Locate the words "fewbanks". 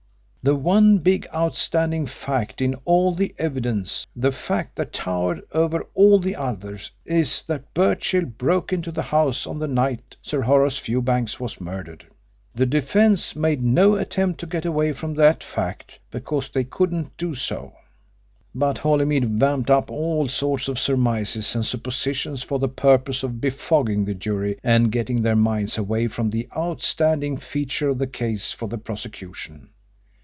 10.79-11.39